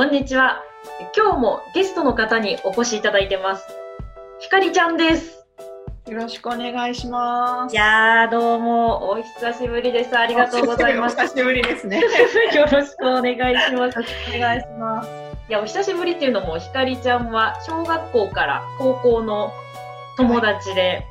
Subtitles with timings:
[0.00, 0.62] こんにちは。
[1.14, 3.66] 今日もゲストの方にお越しいただいてます。
[4.38, 5.44] ひかりちゃんです。
[6.08, 7.74] よろしくお願いします。
[7.74, 10.16] いやー、どうも、お久しぶりです。
[10.16, 11.18] ありがとうございます。
[11.18, 12.00] お久しぶりですね。
[12.56, 13.98] よろしくお願いします。
[14.34, 15.10] お願いします。
[15.50, 19.52] いや、お久しぶりっていうのも、ひかりちゃんは小学校から高校の
[20.16, 21.04] 友達で、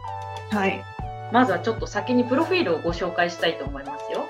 [0.49, 0.83] はい。
[1.31, 4.25] まずはちょっと先にプロフィールをご紹介したいと思いますよ。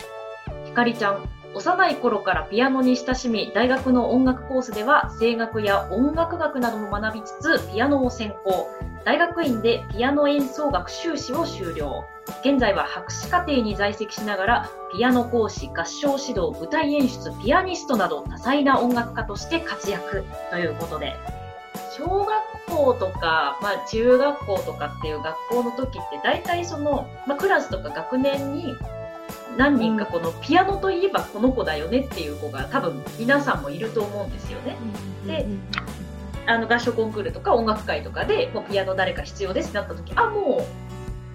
[0.65, 8.67] ひかりちゃん、幼い頃からピアノに親しみ、大学の音楽コースでは声楽や音楽学なども学びつつ、ピアノを専攻。
[9.03, 12.05] 大学院でピアノ演奏学修士を修了。
[12.43, 21.15] 現在は博士課程に在籍しながら、ピアノ講師、合唱指導、舞台演出、ピアニストなど多彩な音楽家として活躍ということで、
[21.97, 22.27] 小学
[22.67, 28.75] 校とか、まあ、中学校とかっていう学校の時って大体その、まあ、クラスとか学年に
[29.59, 34.77] 何人かこのピアノといえばこの子だよねっていう子が多分皆さんもいると思うんですよね。
[35.27, 35.45] で
[36.47, 40.63] あの合唱コンクールとか音楽会とかでもうピアノ誰か必要ですってなった時あもう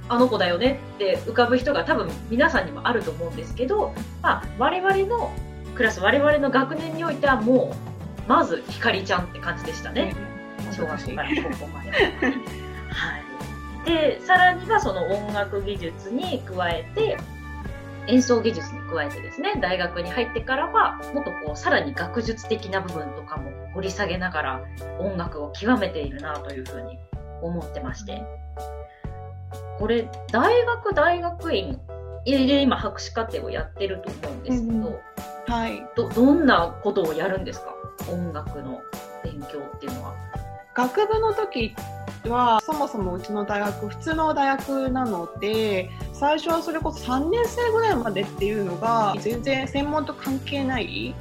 [0.09, 5.31] あの子だよねって浮かぶ人が多分皆さんにもあると思うんですけど、まあ、我々の
[5.75, 7.77] クラス我々の学年においてはも
[8.27, 10.17] うまずひかりちゃんって感じでしたね。
[10.73, 11.91] 小学校から高校まで。
[11.91, 13.19] は
[13.85, 17.19] い、でさらにはその音楽技術に加えて
[18.09, 24.65] 演奏技術に加えてですね大学に入ってからはもっとこうさらに学術的な部分とかも掘り下げながら
[24.99, 26.99] 音楽を極めているなというふうに
[27.43, 28.23] 思ってまして
[29.79, 31.81] これ大学大学院
[32.25, 34.99] で今博士課程をやってると思うんですけど、うん
[35.47, 35.87] はい。
[35.95, 37.75] どどんなことをやるんですか？
[38.11, 38.81] 音楽の
[39.23, 40.15] 勉強っていうのは。
[40.75, 41.77] 学部の時
[42.27, 51.15] はそもそもうちの大学普通の大学なので最初はそれこそ3年生ぐらいまでっていうのが全然専門と関係ない、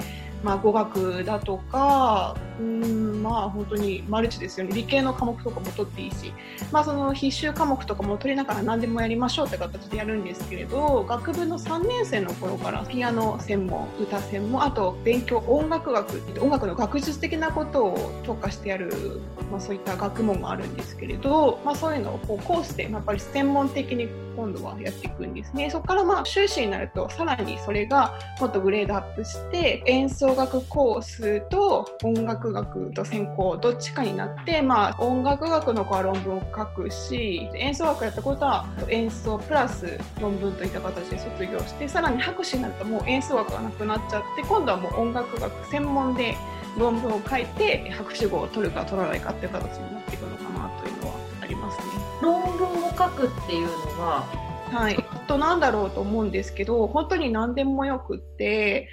[0.44, 6.34] まあ、語学だとかうんまあ本当にマルチですよね理系の科目とかも取っていいし、
[6.72, 19.22] まあ、その必修科目とかも取りながら何でもやりましょうって形でやるんですけれど学部の3年生の頃からピアノ専門歌専門あと勉強音楽学音楽の学術的なことを特化してやる
[19.54, 25.70] まあ、そういった学問もあるんですけれど、まあ、そういうのをこうコースで、やっぱり専門的に今度はやっていくんですね。
[25.70, 46.36] そこからまあ修士になるとさらにそれがもっとグレードアップして演奏楽コースと音楽学と専攻どっちかになって、まあ、音楽学の子は論文を書くし演奏楽やったことは演奏プラス論文といった形で卒業してさらに博士になるともう演奏楽がなくなっちゃって今度はもう音楽学専門で
[46.78, 51.84] 論文を書いて博士号を取るか取らないかっていう形になっていくのかなというのはありますね。
[52.22, 53.72] 論文を書くっていうの
[54.02, 54.26] は、
[54.72, 58.90] はい、となんだろうと思うんですけど本当に何でもよくって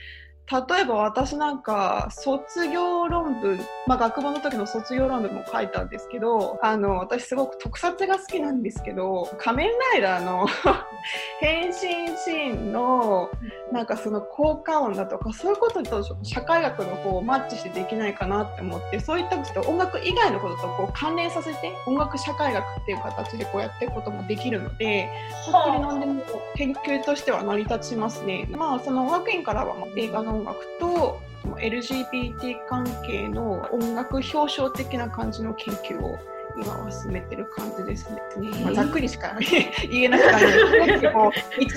[0.51, 10.49] 例えば私なんか卒業論文、まあ、学部の時の卒業論文も書いたんですけどあの私すごく特撮が好きなんですけど仮面ライダーの
[11.39, 13.31] 変身シーンの
[13.71, 25.09] なんかその効果音だとかそういうことと社会学のこうマッチしてできないかなって思ってそういったちょっと音楽以外のこととこう関連させて音楽社会学っていう形でこうやっていくこともできるので
[25.47, 26.23] 本当に何でも
[26.57, 28.49] 研究としては成り立ちますね。
[28.51, 31.21] まあその音楽院からは映画の音楽と
[31.59, 36.19] LGBT 関係の音楽表彰的な感じの研究を
[36.61, 38.21] 今は進めてる感じですね。
[38.65, 39.37] まあ、ざっくりしか
[39.89, 41.31] 言えなくて、1、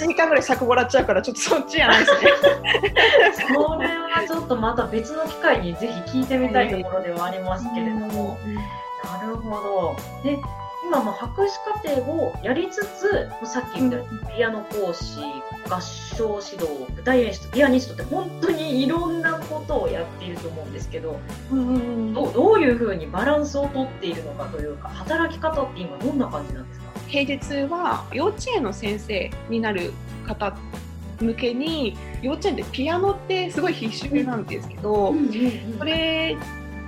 [0.07, 2.19] 2回ぐらい尺もらっちゃうから、ちょっとそっちじゃないですね。
[3.47, 8.37] それはちょっとまた別の機会にぜひ聞いてみたいところではありますけれども、
[9.03, 9.95] なるほど。
[10.23, 10.39] で
[10.85, 15.19] 今も博士課程をやりつつ、さっき言ったようにピアノ講師、
[15.69, 26.85] 合唱指導、舞台演出、ピアニストって本当にいろんなことをやっていると思うんですけど、どうどういうふうにバランスをとっているのかというか、働き方って今どんな感じなんですか？
[27.07, 27.39] 平日
[27.71, 29.93] は幼稚園の先生になる
[30.27, 30.55] 方
[31.19, 35.13] 向けに幼稚園でピアノってすごい必修なんですけど、
[35.79, 36.37] それ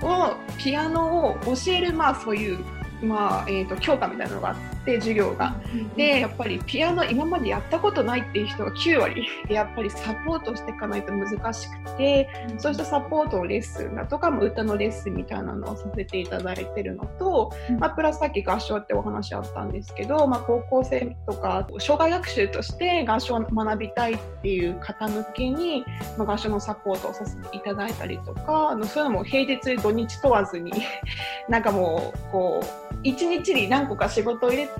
[0.02, 2.58] をピアノを教えるまあそういう
[3.02, 4.56] まあえーと、強化みたいなのがあっ
[4.86, 5.54] て授業が。
[5.96, 25.84] でやっぱりピアノ今までやったことないっていう人が9割 やっぱりサポートしていかないと難しくて、うん、そうしたサポートをレッスンだとか歌のレッスンみたいなのをさせていただいてるのと、うん、まあ、プラスさっき合唱ってお話あったんですけど、まあ、高校生とか障害学習として合唱を学びたいっていう方向けに、
[26.16, 30.72] まあ、合唱のサポートをさせていただいたりとかあのそういうのも平日土日問わずに
[31.48, 34.75] なんかもうこう一日に何個か仕事を入れて、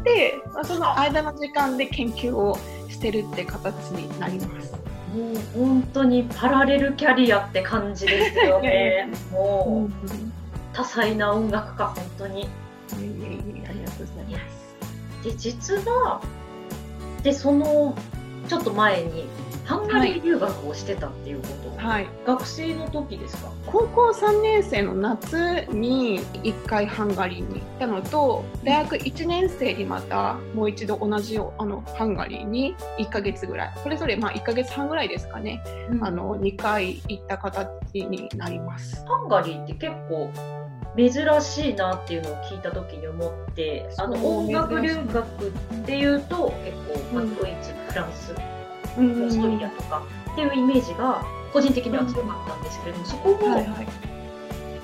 [0.53, 2.59] まあ、その間の時間で研究を
[2.89, 4.73] してるって形になります。
[5.15, 9.09] もう本当にパラレルキャリアって感じですよね。
[9.33, 9.91] もう、
[10.75, 12.49] 多彩な音楽家、本当に。
[12.93, 15.25] ありがとうございます。
[15.25, 16.21] で、実は、
[17.23, 17.95] で、その、
[18.49, 19.27] ちょっと前に、
[19.67, 23.51] ハンガリー留学をしてたっていうこと、はい、学生の時ですか？
[23.67, 33.73] 高校3年生の夏に1回ハンガリーに行ったのと大学1年生にまたもう一度同じあのハンガリーに1ヶ月ぐらい。
[33.83, 39.05] それぞれまあ1ヶ月半ぐらいですかね、うん、あの2回行った形になります。
[39.05, 40.31] ハンガリーって結構
[40.97, 41.13] 珍
[41.43, 45.51] しいなっていうのを聞いた時に思ってあの音楽留学っ
[45.85, 46.77] ていうと結
[47.11, 48.33] 構、まあ、ドイツ、フランス
[48.97, 50.03] オーストリアとか。
[50.33, 53.39] っていうイメージが個人的には強かったんですけれども、そこを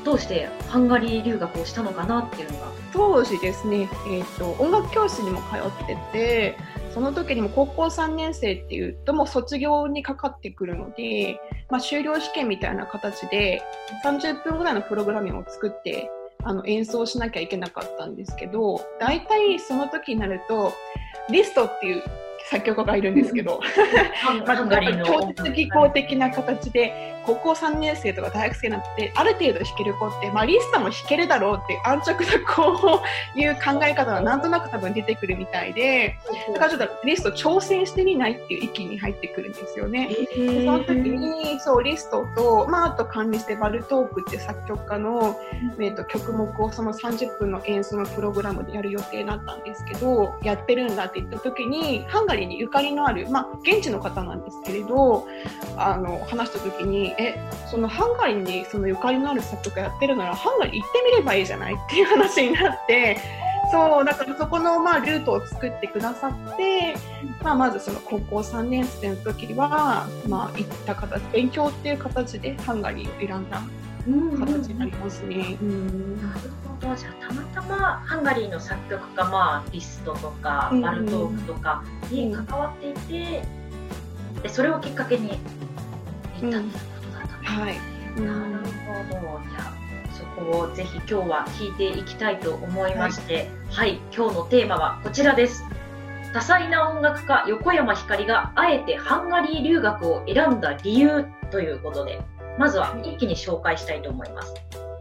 [0.04, 2.72] どうしてハンガリー留学をしたのかなっていうのが。
[2.92, 6.56] 当時ですね、えーと、音楽教室にも通ってて
[6.92, 13.62] その時にも高校3年生っていうともう卒業にかかってくるので、まあ、修了試験みたいな形で
[14.04, 16.10] 30分ぐらいのプログラムを作って
[16.44, 20.72] あの演奏しなきゃいけなかったんですけど大体その時になると
[21.30, 22.02] リストっていう
[22.52, 23.60] 作曲家がいるんですけど、
[24.44, 24.56] まあ、
[25.04, 33.02] 教室技巧的な形で高校3年生とか大学生になってある程度弾ける子って、まあ、リストも弾けるだろうって安直なこ
[33.36, 36.18] ういう考え方がなんとなく多分出てくるみたいで
[36.52, 40.08] だからちょっとリスト挑戦してみないっていう域に入ってくるんですよね。
[40.08, 45.40] でその時にそうリストと、まあ、あと管理してバルトークって作曲家の、
[45.78, 55.26] えーと、曲目をその30分の演奏のプログラムでやる予定だったんですけどやってるんだって言った時にハンガリーにゆかりのある、まあ、現地の方なんですけれど
[55.76, 57.38] あの話した時にえ
[57.70, 61.74] そのハンガリーにそのゆかりのある作曲家やってるならハンガリー行ってみればいいじゃない？
[61.74, 63.18] っていう話になって
[63.70, 66.94] そうだからそこのまあルートを作ってくださって、
[67.42, 73.62] まあ、まずその高校3年生の時は、まあ、行った形勉強っていう形でハンガリーを選んだ
[74.04, 75.56] 形になりますね。
[75.62, 76.40] うん、なる
[76.82, 76.96] ほど。
[76.96, 83.42] じゃあたまたまハンガリーの作曲家、まあ、リストとかバルトークとかに関わっていて、
[84.42, 85.38] でそれをきっかけに
[86.40, 86.91] 行ったって
[87.52, 87.78] はい、
[88.20, 88.56] なる
[88.86, 89.40] ほど。
[89.50, 89.72] じゃあ
[90.16, 95.62] そこをぜひ今日は聞いていきたいと思いまして、はい、はい、今日のテーマはこちらです。
[96.32, 102.22] 多彩な音楽家横山ひかりがあえてハンガリー留学を選んだ理由ということで
[102.58, 104.54] まずは一気に紹介したいと思います。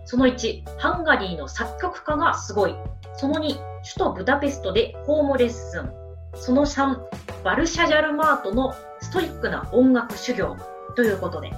[0.03, 2.75] その1ハンガリーの作曲家がすごい。
[3.15, 3.59] その2首
[3.97, 5.89] 都ブダペストでホームレッスン。
[6.35, 6.97] その3
[7.45, 10.57] バルシャジャルマートのストイックな音楽修行
[10.97, 11.51] ということで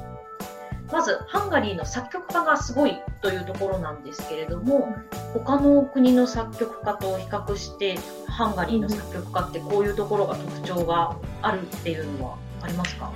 [0.94, 4.96] まずハンガリーの作曲家がすごいというところなんですけれども
[5.34, 7.98] 他の国の作曲家と比較して
[8.28, 13.12] ハンガリーの作曲家ってこういうところが特徴があるっていうのはありますか？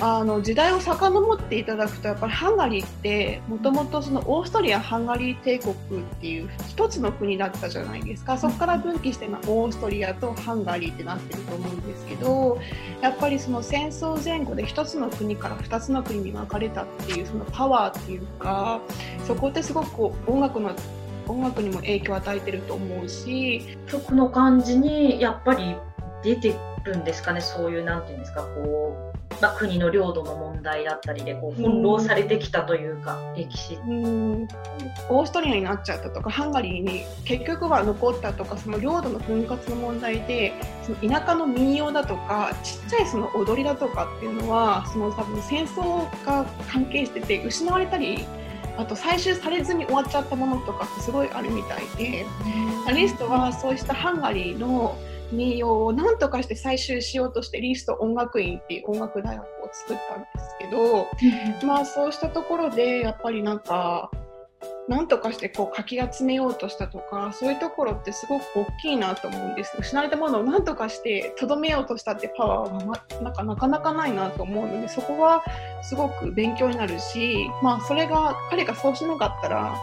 [0.00, 5.76] あの時代を遡っていただくとやっぱりハンガリーってもともとそのオーストリア・ハンガリー帝国っ
[6.20, 8.38] ていう一つの国だったじゃないですか。
[8.38, 12.58] そこから分岐してオーストリアとハンガリーってなってると思うんですけど
[13.00, 18.80] やっぱりその戦争前後で一つの国から二つの国に分かれたっていうそのパワーっていうか
[19.26, 20.74] そこってすごく音楽の
[21.26, 25.76] 音楽にも影響を与えてると思うし曲の感じにやっぱり
[26.22, 27.40] 出てるんですかね。
[27.40, 29.07] そういうなんていうんですかこう
[29.40, 34.48] まあ、国の領土の問題だったりでこう翻弄されてきたというか、うん、歴史、うん、
[35.08, 40.52] オーストリアになっちゃったとかハンガリーに結局は残ったとかその領土の分割の問題で
[40.82, 48.26] その田舎の民謡だとかちっちゃいその踊りだとかっていうのはその多分戦争が関係してて失われたり
[48.76, 52.24] あと採集されずに終わっちゃったものとかってすごいあるみたいで、
[52.86, 54.96] アリストはそうしたハンガリーの
[55.32, 64.10] 民謡を何とかして採集しようとしてリスト音楽院っていう音楽大学を作ったんですけど、まあそうしたところでやっぱりなんか
[64.88, 69.76] 何とかしてこうかき集めようとしたとかそういうところってすごく大きいなと思うんです。
[69.78, 75.44] 失われたものを何とかしてとどめようとしたってパワーは、ま、なんかなかなかないなと思うのでそこは
[75.82, 79.74] すごく勉強になるし、まあ、それが彼がそうしなかったら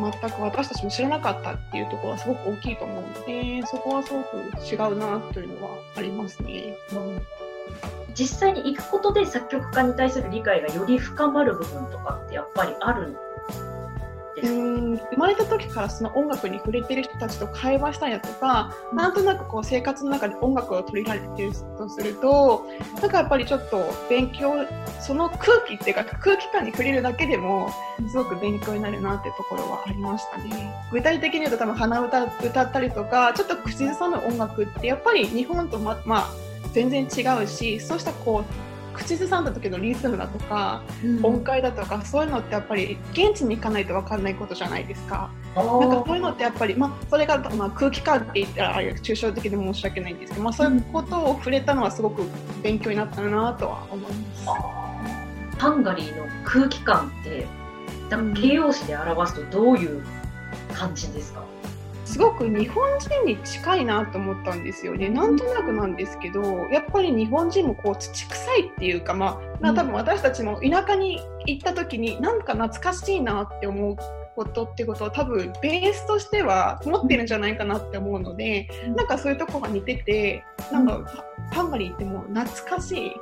[0.00, 6.76] 全く私たちも知らなかったっていうところはすごく大きいと思うのでそこはすごく違うなというのはありますね。
[6.92, 7.22] うん
[8.14, 13.16] 実際に行くことで作曲家に対する理解がより深まる部分とかってやっぱりあるん
[14.46, 22.66] 生まれた時からその音楽に触れてる人たちと会話したりだとか、うん、なんとなくこう生活の中で音楽を取り入れてるとすると
[23.00, 24.54] なんかやっぱりちょっと勉強
[25.00, 27.70] その空気っていうか空気感に触れるだけでも
[28.10, 30.74] すごく勉強になるなってところはありましたね。
[30.92, 36.30] 具体的に言うと多分鼻歌歌ったりとかちょっと口ずさむ音楽ってやっぱり日本とままあ
[36.72, 41.24] 全然違うしそうしたこう口ずさんだ時のリズムだとか、うん。
[41.24, 45.30] 音階だとかそういうのってやっぱり現地に行かないと分かんないことじゃないですか。
[45.54, 52.22] なんかそういうのってやっぱり、まあ、それが、まあ、空気感って言ったらあれ抽象的で申し訳ないんですけど、まあ、そういうことを触れたのはすごく
[52.62, 54.46] 勉強になったなとは思います。
[55.58, 57.46] ハンガリーの空気感って
[58.10, 60.02] 形容詞で表すとどういう
[60.72, 61.42] 感じですか、
[62.10, 65.08] すごく日本人に近いなと思ったんですよね。
[65.08, 73.96] なんとなくなんですけど、やっぱり日本人もこう土臭いっていうか、まあ、まあ多分私たちも田舎に行った時になんか懐かしいなって思う
[74.40, 83.12] ことってことは多分ベースとしては持ってるんじゃないかなって思うので、うんなんかそういうとこが似てて、なんかハンガリーってもう懐かしい。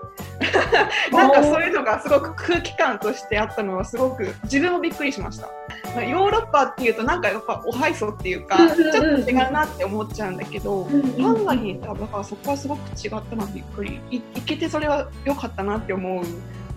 [1.13, 5.49] なんかそういうのがすごく空気感としてあったのはすごく自分もびっくりしました。
[5.95, 10.91] まあヨーロッパっていうとなんかやっぱおはいそっていうかうんうんうんちょっと違うなって思っちゃうんだけど、ハ
[11.33, 16.25] ンガリーとはだからそこはすごく違ったなびっくりいいけてそれは良かったなって思う、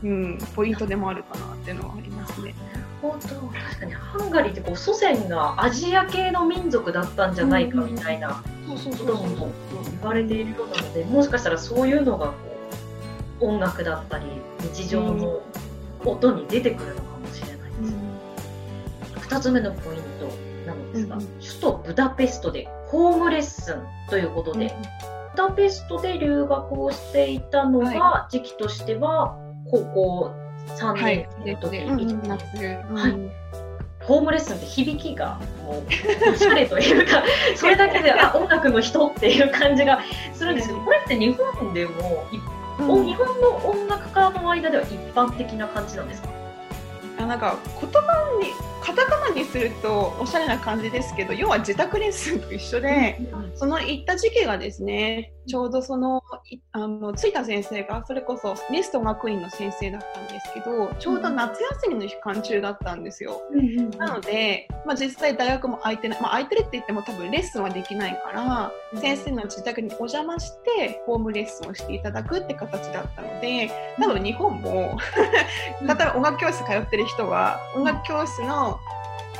[0.03, 2.53] うん、ポイントでもあるかなっていうのはありますね。
[3.01, 9.49] 本当確かにハンガリーってこう祖先がアジア系の民族だったんじゃないかみたいなことも
[9.99, 12.33] 言われているようなのでもしかしたらそういうのがこ
[13.41, 14.25] う音楽だったり
[14.73, 15.41] 日常の
[16.05, 17.87] 音に出てくるのかもしれないで
[19.19, 24.75] す、2つ目のポイントなのですが、うん首都ブダペストでホームレッスンということで、
[25.35, 29.37] ブダペストで留学をしていたのが、は時期としては
[29.69, 31.27] 高校3はい。
[31.45, 32.43] 年、生の時うんに、夏、
[32.89, 32.95] うん。
[32.95, 33.15] はい。
[34.03, 35.83] ホームレッスンって響きがもう
[36.33, 37.23] おしゃれというか
[37.55, 39.99] それだけであ 音楽の人っていう感じが
[40.33, 42.37] するんですけどこれって日本でもい
[42.81, 43.05] うん。
[43.05, 46.29] 日本の音楽家の間では一般的な感じなんですか？
[47.19, 48.47] あなんか言葉に
[48.83, 53.19] カタカナにするとおしゃれな感じですけど要は自宅レッスンと一緒で、
[53.53, 63.41] その行った時期がですねちょうどそのいあの着いた先生がそれこそリスト学院の先生だったんですけどちょうど夏休みの期間中だったんですよ。
[63.97, 74.97] なので、まあ、実際大学も空いてない、まあ、空いてるって言っても多分レッスンはできないから、先生の自宅にお邪魔してホームレッスンをしていただくって形だったので多分日本も
[75.81, 78.79] 例えば音楽教室通ってる人は音楽教室の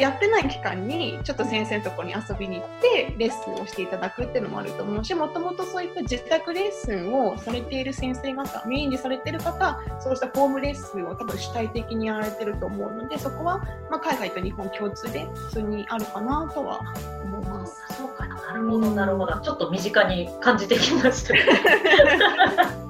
[0.02, 13.60] やってない期間にちょっと先生のところに遊びに行ってレッスンをしていただくっていうのもあると思うしもともとそういった自宅レッスンをされている先生方メインにされている方そうしたホームレッスンを多分主体的にやられてると思うのでそこは、
[13.92, 16.80] まあ、海外と日本共通で普通にあるかなとは
[17.24, 17.82] 思います。
[17.96, 21.36] そうかななるほどなるほどちょっと身近に感じてきました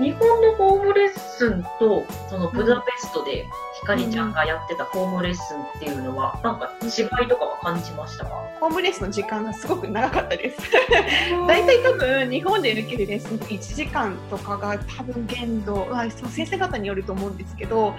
[0.00, 3.46] 日本のホームレッスンとそのブダペストで
[3.80, 8.24] ひかりちゃんがやってたホームレッスンっていうのはなんか違いとかは感じました？
[8.24, 8.30] か
[8.60, 10.58] ホームレッスンの時間がすごく長かったです。
[11.46, 17.94] 大体多分日本で受けるレッスンって1時間とかが多分限度、まあ、その先生方によると思うんですけど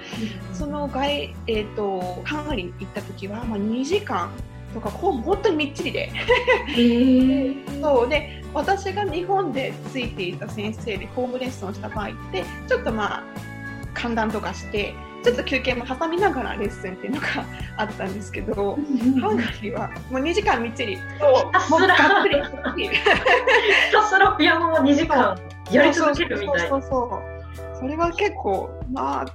[0.53, 4.31] その外、えー、とハンガリーに行った時は、まあ、2時間
[4.74, 6.12] とかほん本当にみっちりで。
[6.67, 13.24] へえ そうで私が日本でついていた先生でホームレッスンをした場合ってちょっとまあ
[13.93, 14.93] 寒暖とかして
[15.24, 17.27] ちょっと休憩も挟みながらレッスンっていうのが
[17.77, 18.77] あったんですけど。
[19.22, 21.01] ハンガリーはもう2時間みっちり、も
[21.77, 22.29] うがっつ
[22.77, 22.89] りひ
[23.91, 25.38] たすらピアノを2時間
[25.70, 26.63] やり続けるみたい。
[26.63, 27.77] なそうそうそうそう。
[27.79, 29.25] それが結構まあ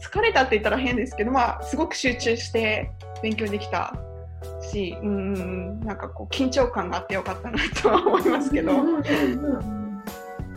[0.00, 2.90] 疲れたって言ったら変ですけどまあすごく集中して
[3.22, 3.94] 勉強できた
[4.70, 5.80] しうんうんうん。
[5.80, 9.02] なんかこう緊張感があってよかったなとは思いますけど、うんうんうん。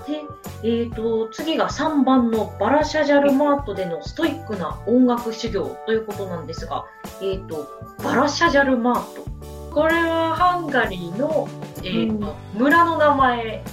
[0.08, 0.22] で、
[0.64, 6.86] えー、と次が3番のバラシャジャルマートでのストイックな音楽修行ということなんですが、
[7.22, 7.68] えー、と
[8.04, 9.30] バラシャジャルマート。
[9.74, 11.48] これはハンガリーの、
[11.78, 13.64] えーと村の名前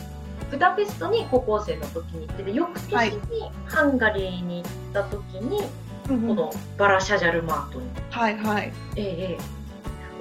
[0.51, 3.19] ブダペストに高校生の時に行ってで翌年はいに
[3.67, 5.63] ハンガリーに行った時に、
[6.09, 6.29] うんうん。
[6.29, 8.73] このバラシャジャルマートに、はいはい。
[8.97, 9.66] えーえー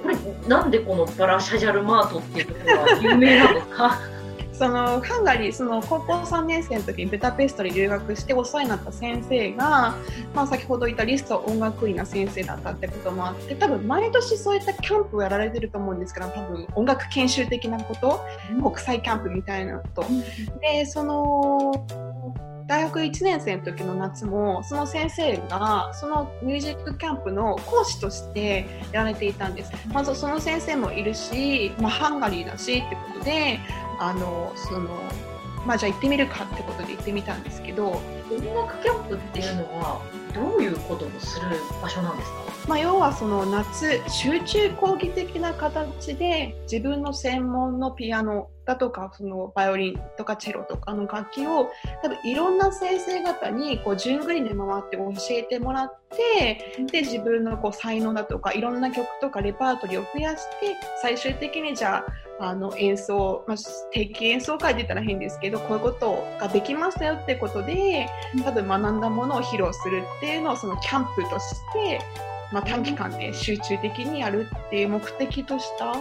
[0.06, 3.98] これなんでこのバラシャジャルマートっていうところが有名なんですか？
[4.56, 9.94] そのハンガリーその高校3年生の時にブダペストに留学してお世話になった先生が、
[10.34, 18.24] まあ、先ほど言ったリスト音楽院の先生だったってこともあって多分毎年そういったキャンプをやられてると思うんですけど多分音楽研修的なこと
[18.62, 20.04] 国際キャンプみたいなこと。
[20.62, 21.72] でその
[22.66, 29.72] 大学1年生の時の夏もその先生がそのミュージックキャンプの講師としてやられていたんです。
[29.92, 33.60] まずその先生もいるし、まあ、ハンガリーだしってことで
[34.00, 34.90] あのその
[35.64, 40.00] まあじゃあ行ってみるかってことで行ってみたんですけど音楽キャンプっていうのは
[40.36, 41.46] どういうことをする
[41.82, 42.36] 場所なんですか？
[42.68, 51.70] まあ、要はその夏集中講義的な形で自分の専門のピアノだとかそのバイオリンとかチェロとかの楽器を
[52.02, 62.04] 多分いろんな先生方にこう順繰りで回って教えてもらってで自分のこう才能だとかいろんな曲とかレパートリーを増やして最終的にじゃあ
[62.38, 63.56] あの演奏、まあ、
[63.92, 68.08] 定期演奏会って言ったら変ですけどこういうことができましたよってことで
[68.44, 72.00] 多分学んだものを披露するっていうのをそのキャンプとして
[72.52, 75.92] まあ、短期間で集中的にやるっていう目的とした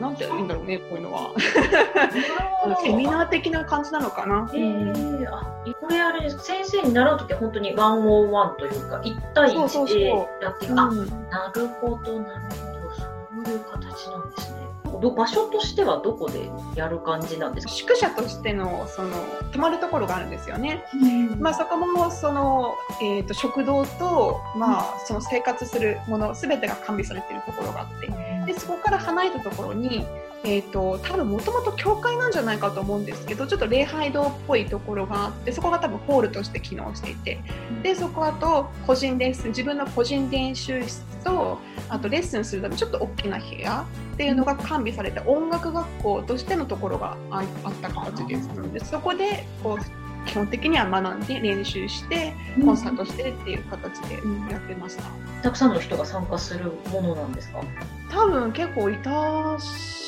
[0.00, 1.30] なんて言うんだろうねこういうのは。
[2.82, 4.50] セミナー的な感じなのかな？
[4.54, 10.08] えー、あこれあれです先生に習う時は本当にワンオンワンというか1対1で
[10.42, 14.69] やっていくあ、なるほどなるほどそういう形なんですね。
[14.98, 17.72] 場所としてはどこでやる感じなんですか？
[17.72, 19.16] 宿舎としてのその
[19.52, 20.84] 泊まるところがあるんですよね。
[20.94, 21.06] う
[21.36, 28.52] ん、まあ、そこもその、えーと、食堂と、まあ、その生活するもの全てが完備されているところがあって。
[28.52, 30.04] でそこから離れたところに
[30.42, 37.40] えーと、多分もともと教会なんじゃないかと思うんですけどちょっと礼拝堂っぽいところがあってそこが多分ホールとして機能していて
[37.82, 41.58] でそこあと個人レッスン自分の個人練習室と
[41.90, 47.44] あとレッスンするためちょっと大きな部屋っていうのが完備されて音楽学校としてのところがあっ
[47.82, 54.14] た形ですのでそこでこう基本的には学んで練習してコンサートしてっていう形で
[54.50, 55.04] やってました、
[55.42, 57.62] たくさんの人が参加するものなんですか？
[58.10, 59.56] 多分結構いた4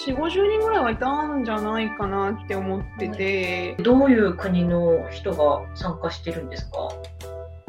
[0.04, 3.74] 5 0人ぐらいはいたんじゃないかなって思ってて。
[3.76, 6.88] どういう国の人が参加してるんですか？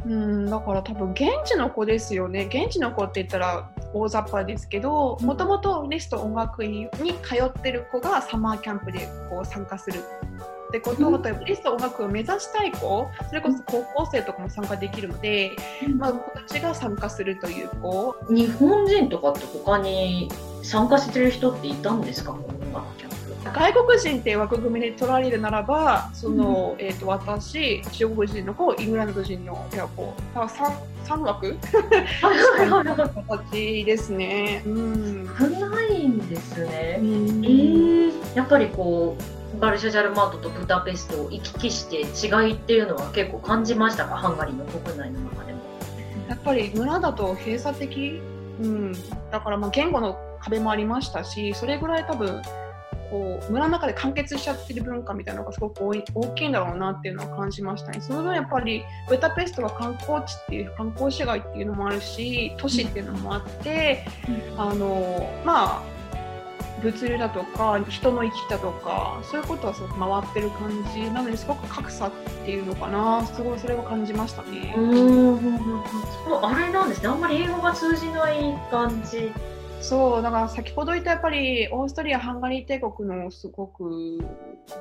[0.06, 2.50] うんだから多分現地の子ですよね。
[2.52, 10.00] 現地の子って言ったら大雑把ですけどもともとレスト音楽院に通ってる子がサマーキャンプでこう参加する
[10.74, 15.52] ってことを、例えばリスト音楽を目指したい子それこそ高校生とかも参加できるので、
[15.98, 18.16] まあ、子たちが参加するという子。
[18.28, 20.32] 日本人とかって他に
[20.64, 22.36] 参加してる人っていたんですか？
[23.54, 30.48] 外国人って枠組みで取られるならばその、うん、えーと、私中国人の子イングランド人の親子 3,
[31.06, 31.56] 3枠？
[33.52, 34.64] 形ですね。
[34.66, 36.98] うん、少ないんですね。
[37.00, 44.18] うん、えー、やっぱりこうバルシャジャルマートとブダペストを行き来して違いっていうのは結構感じましたか？
[44.18, 45.62] ハンガリーの国内の中でも。
[46.28, 48.22] やっぱり村だと閉鎖的、
[48.60, 48.94] うん、
[49.32, 52.42] だからまあ言語の壁もありましたしそれぐらい多分
[53.10, 56.02] こう村の中で完結しちゃってる文化みたいなのがすごく大
[56.36, 58.02] きいんだろうなっていうのは感じましたね。
[58.02, 65.93] その分やっぱりブダペストは観光地っていう観光市街っていうのもあるし都市っていうのもあって、うん、あのまあ
[66.84, 71.10] 物流だとか人の行き来だとかそういうことはすごく回ってる感じ。
[71.12, 72.12] なのですごく格差っ
[72.46, 73.26] ていうのかな。
[73.26, 74.74] すごいそれを感じましたね。
[74.78, 75.84] うん。
[76.42, 77.08] あれなんですね。
[77.08, 79.32] あんまり英語が通じない感じ。
[79.84, 84.18] そうだから先ほど言ったやっぱりオーストリア・ハンガリー帝国のすごく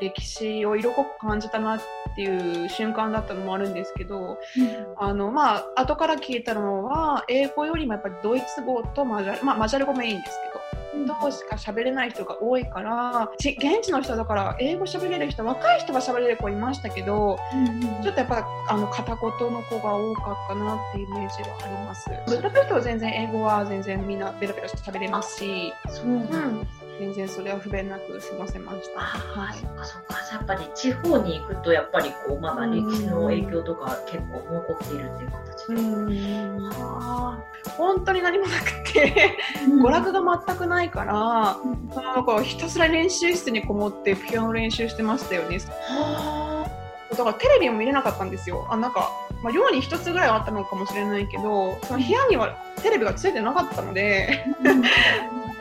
[0.01, 1.81] 歴史を色濃く感じたなっ
[2.15, 10.52] ていう瞬間だったのもあるんですけど、うん、あのまあ後から聞いたのは英語よりもやっぱりドイツ語とマジャル、まあ、マジャル語もいいんですけど
[11.07, 26.67] どうしか喋れない人が多いから現地の人だから英語喋れる人若い人は喋れる子いましたけど、うんうん、ちょっとやっぱあの片言の子が多かったなっていうイメージはありますブダペストは全然英語は全然みんなベラベラ喋れますしそう、うん
[26.99, 29.01] 全然それは不便なく過ごせました。
[29.01, 30.15] はい、そっかそっか。
[30.33, 35.52] やっぱり地方に行くとやっぱりこうまだ歴史の影響とか結構残っているっていう形で。
[35.69, 37.43] うんは
[37.77, 45.59] 本当に何もなくて娯楽が全くないから、うん、なんかひたすら練習室にこもってピアノ練習してましたよね。
[45.59, 46.69] は
[47.11, 48.67] だからテレビも見れなかったんですよ。
[48.71, 49.11] あなんか
[49.43, 54.45] まあ、寮に1つぐらいはあったのかもしれないけどその部屋にはテレビがついてなかったので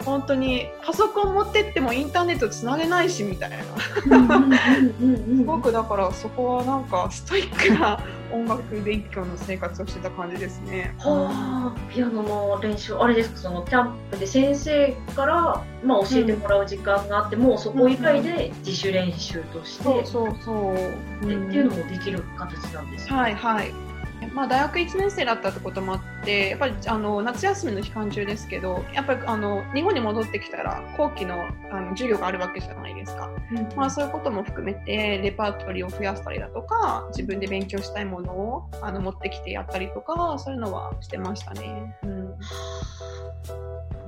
[0.05, 3.57] 本当にパソコン持ってってもインターネットつなげないしみたいな。
[3.57, 7.99] すごくだからそこはなんかストイックな
[8.33, 10.95] 音楽勉強の生活をしてた感じですね。
[10.99, 23.15] はあ、ピアノの練習あれですかそのキャンプで先生から、まあ、教えてもらう時間があって、うん、もうそこ以外で自主練習として、うん、そうそう、うん、っていうのもできる形なんですね。
[23.15, 23.90] はいはい
[24.33, 31.35] まあ、大学1年生だったってこともあってやっぱりあの夏休みの期間中ですけどやっぱりあの日本に戻ってきたら後期の
[31.71, 41.95] あの授業があるわけじゃないですか、うん、まあ、そういうことも含めてレパートリーを増やしたりだとか自分で勉強したいものをあの持ってきてやったりとかそういうのはしてましたね。
[42.03, 42.35] うん、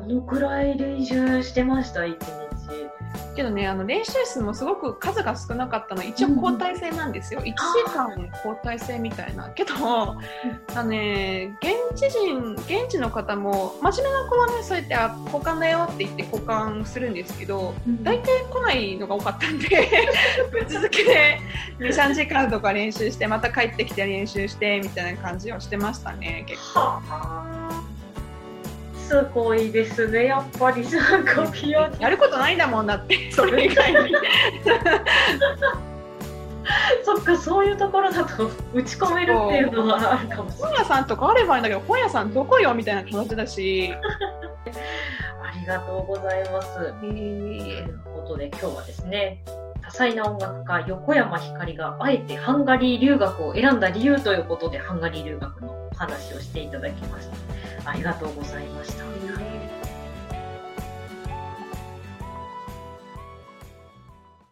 [0.07, 2.43] どのくらい練習してました1日
[3.35, 6.03] けどねあの練習数もすごく数が少なかったの。
[6.03, 7.55] 一応交代制なんですよ、1時
[7.93, 8.09] 間
[8.43, 9.49] 交代制みたいな。
[9.49, 10.15] けど、あ
[10.75, 19.67] のね現地人現地の方も真面目な子はねそうやってあ交換だよって言って交換するんですけど大体来ないのが多かったんで
[20.51, 21.39] ぶっ続けで
[21.79, 27.01] 23時間とか練習してまた帰ってきて練習してみたいな感じをしてましたね結構。
[29.13, 31.45] すごいですね、やっぱりなんか
[31.99, 34.15] やることないんだもんだって、 それ以外に。
[37.03, 40.71] そっか、そういうところだと打ち込めるっていうのはあるかもしれない。
[40.71, 43.93] 本屋さんとかあればいいんだけど、本屋さんどこよみたいな感じだし。
[43.93, 43.99] あ
[45.59, 46.93] りがとうございます。
[46.99, 49.43] ということで、今日はですね、
[49.83, 57.29] 多彩な音楽家、横山ひかりがあえてハンガリー留学を選んだ理由ということで、ハンガリー留学のお話をしていただきまし
[57.83, 57.89] た。
[57.89, 59.52] ありがとうございました。